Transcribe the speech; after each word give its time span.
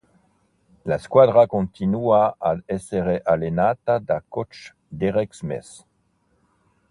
La 0.83 0.97
squadra 0.97 1.45
continua 1.45 2.35
ad 2.39 2.63
essere 2.65 3.21
allenata 3.23 3.99
da 3.99 4.23
coach 4.27 4.73
Derek 4.87 5.35
Schmitt. 5.35 5.85